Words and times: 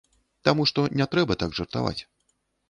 Таму 0.47 0.65
што 0.71 0.85
не 1.01 1.07
трэба 1.11 1.37
так 1.45 1.53
жартаваць. 1.61 2.01